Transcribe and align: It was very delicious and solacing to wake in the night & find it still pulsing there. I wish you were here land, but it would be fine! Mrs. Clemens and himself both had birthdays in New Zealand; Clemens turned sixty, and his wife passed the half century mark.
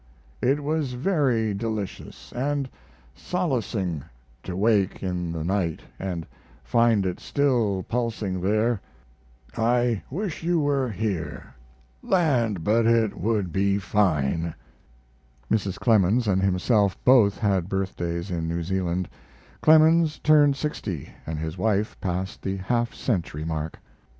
It 0.41 0.63
was 0.63 0.93
very 0.93 1.53
delicious 1.53 2.33
and 2.33 2.67
solacing 3.13 4.03
to 4.41 4.55
wake 4.55 5.03
in 5.03 5.31
the 5.31 5.43
night 5.43 5.81
& 6.27 6.37
find 6.63 7.05
it 7.05 7.19
still 7.19 7.85
pulsing 7.87 8.41
there. 8.41 8.81
I 9.55 10.01
wish 10.09 10.41
you 10.41 10.59
were 10.59 10.89
here 10.89 11.53
land, 12.01 12.63
but 12.63 12.87
it 12.87 13.15
would 13.15 13.51
be 13.51 13.77
fine! 13.77 14.55
Mrs. 15.51 15.77
Clemens 15.77 16.27
and 16.27 16.41
himself 16.41 16.97
both 17.05 17.37
had 17.37 17.69
birthdays 17.69 18.31
in 18.31 18.47
New 18.47 18.63
Zealand; 18.63 19.07
Clemens 19.61 20.17
turned 20.17 20.55
sixty, 20.55 21.11
and 21.27 21.37
his 21.37 21.59
wife 21.59 21.95
passed 22.01 22.41
the 22.41 22.57
half 22.57 22.91
century 22.95 23.45
mark. 23.45 23.77